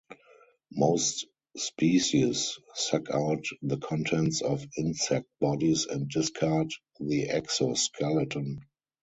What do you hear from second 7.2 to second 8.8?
exoskeleton.